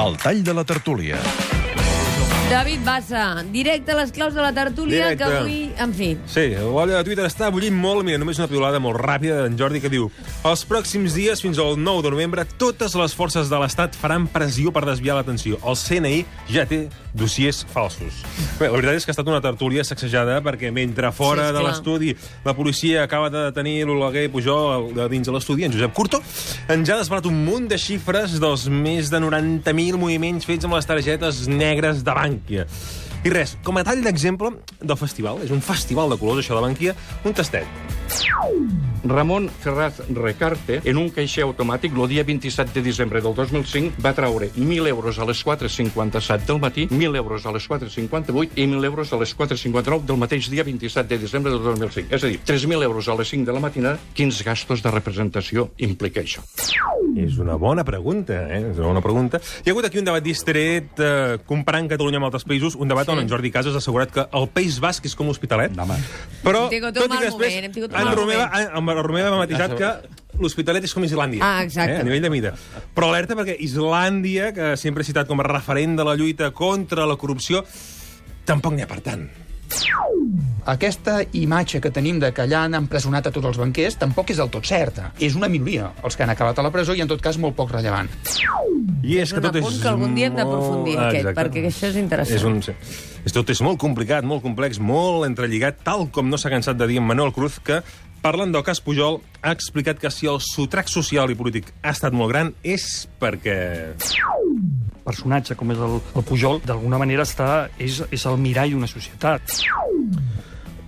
[0.00, 1.49] El tall de la tertúlia.
[2.50, 5.24] David Bassa, directe a les claus de la tertúlia, Directe.
[5.24, 6.08] que avui, en fi...
[6.26, 8.02] Sí, l'olla de Twitter està bullint molt.
[8.02, 10.08] Mira, només una piulada molt ràpida d'en Jordi que diu
[10.48, 14.72] Els pròxims dies, fins al 9 de novembre, totes les forces de l'Estat faran pressió
[14.74, 15.60] per desviar l'atenció.
[15.62, 18.18] El CNI ja té dossiers falsos.
[18.58, 21.62] Bé, la veritat és que ha estat una tertúlia sacsejada perquè mentre fora Sí, de
[21.64, 22.12] l'estudi
[22.46, 26.20] la policia acaba de detenir l'Oleguer Pujol de dins de l'estudi, en Josep Curto,
[26.70, 30.86] ens ha desvelat un munt de xifres dels més de 90.000 moviments fets amb les
[30.86, 32.66] targetes negres de Bànquia.
[33.24, 36.64] I res, com a tall d'exemple del festival, és un festival de colors, això de
[36.64, 38.88] Bànquia, un tastet.
[39.04, 44.12] Ramon Ferraz Recarte, en un caixer automàtic, el dia 27 de desembre del 2005, va
[44.14, 48.84] traure 1.000 euros a les 4.57 del matí, 1.000 euros a les 4.58 i 1.000
[48.84, 52.14] euros a les 4.59 del mateix dia 27 de desembre del 2005.
[52.14, 53.98] És a dir, 3.000 euros a les 5 de la matinada.
[54.14, 56.44] Quins gastos de representació implica això?
[57.16, 58.60] És una bona pregunta, eh?
[58.70, 59.40] És una bona pregunta.
[59.64, 63.06] Hi ha hagut aquí un debat distret eh, comparant Catalunya amb altres països, un debat
[63.06, 63.12] Sí.
[63.12, 65.72] on en Jordi Casas ha assegurat que el País Basc és com l'Hospitalet.
[66.44, 66.92] Però, tot i que
[67.24, 67.56] després,
[68.20, 69.50] moment, en mal Romeva, moment.
[69.50, 71.42] en, en Romeva ha matisat que l'Hospitalet és com Islàndia.
[71.44, 71.96] Ah, exacte.
[71.98, 72.00] Eh?
[72.00, 72.54] A nivell de mida.
[72.94, 77.06] Però alerta perquè Islàndia, que sempre he citat com a referent de la lluita contra
[77.06, 77.64] la corrupció,
[78.44, 79.28] tampoc n'hi ha per tant.
[80.70, 84.36] Aquesta imatge que tenim de que allà han empresonat a tots els banquers tampoc és
[84.42, 85.12] del tot certa.
[85.18, 87.56] És una minoria els que han acabat a la presó i, en tot cas, molt
[87.56, 88.10] poc rellevant.
[89.02, 91.40] I és, És que tot és que algun dia hem d'aprofundir, molt- aquest, Exacte.
[91.40, 92.36] perquè això és interessant.
[92.36, 92.58] És un...
[93.24, 96.86] És, tot és molt complicat, molt complex, molt entrelligat, tal com no s'ha cansat de
[96.86, 97.80] dir en Manuel Cruz, que,
[98.22, 102.16] parlant del cas Pujol, ha explicat que si el sotrac social i polític ha estat
[102.16, 103.58] molt gran és perquè...
[105.04, 109.58] personatge com és el, el Pujol, d'alguna manera està, és, és el mirall d'una societat.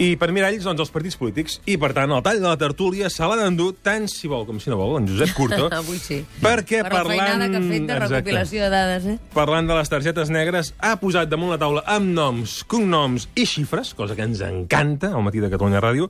[0.00, 1.58] I per miralls, doncs, els partits polítics.
[1.68, 4.56] I, per tant, el tall de la tertúlia se l'ha d'endur tant si vol com
[4.56, 5.66] si no vol, en Josep Curto.
[5.76, 6.22] Avui sí.
[6.40, 7.20] Perquè per la parlant...
[7.20, 8.14] feinada que ha fet de Exacte.
[8.16, 9.16] recopilació de dades, eh?
[9.36, 13.92] parlant de les targetes negres, ha posat damunt la taula amb noms, cognoms i xifres,
[13.98, 16.08] cosa que ens encanta al matí de Catalunya Ràdio,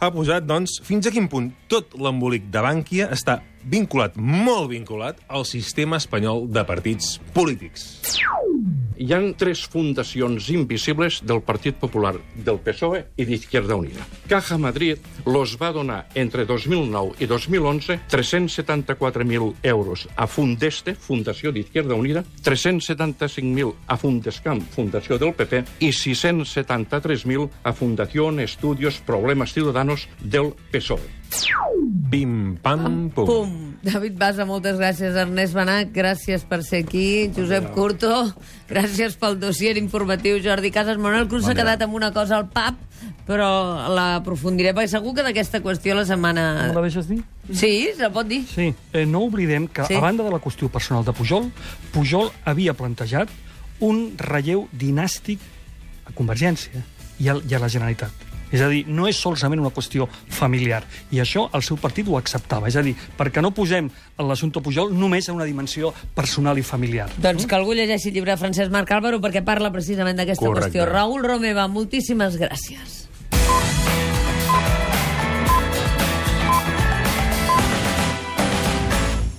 [0.00, 5.20] ha posat, doncs, fins a quin punt tot l'embolic de Bànquia està vinculat, molt vinculat,
[5.28, 7.90] al sistema espanyol de partits polítics.
[9.00, 14.04] Hi han tres fundacions invisibles del Partit Popular, del PSOE i d'Izquierda Unida.
[14.28, 21.96] Caja Madrid los va donar entre 2009 i 2011 374.000 euros a Fundeste, Fundació d'Izquierda
[21.96, 30.52] Unida, 375.000 a Fundescamp, Fundació del PP, i 673.000 a Fundació Estudios Problemas Ciudadanos del
[30.70, 31.08] PSOE.
[32.10, 33.26] Pim, pam, pum.
[33.26, 33.69] Pum.
[33.82, 35.14] David Bassa, moltes gràcies.
[35.16, 37.30] Ernest Benac, gràcies per ser aquí.
[37.32, 38.10] Josep Curto,
[38.68, 40.36] gràcies pel dossier informatiu.
[40.44, 42.76] Jordi Casas, Manuel Cruz s'ha quedat amb una cosa al pap,
[43.28, 43.48] però
[43.96, 46.44] l'aprofundiré, perquè segur que d'aquesta qüestió la setmana...
[46.68, 47.22] Me la deixes dir?
[47.50, 48.42] Sí, se pot dir.
[48.52, 48.68] Sí.
[48.92, 49.94] Eh, no oblidem que, Sí.
[49.94, 49.98] sí.
[49.98, 51.48] a banda de la qüestió personal de Pujol,
[51.94, 53.32] Pujol havia plantejat
[53.80, 55.40] un relleu dinàstic
[56.04, 56.84] a Convergència
[57.18, 58.28] i a, i a la Generalitat.
[58.50, 60.82] És a dir, no és solament una qüestió familiar.
[61.14, 62.68] I això el seu partit ho acceptava.
[62.68, 67.08] És a dir, perquè no posem l'assumpte Pujol només a una dimensió personal i familiar.
[67.22, 70.88] Doncs que algú llegeixi el llibre de Francesc Marc Álvaro perquè parla precisament d'aquesta qüestió.
[70.90, 72.99] Raül Romeva, moltíssimes gràcies.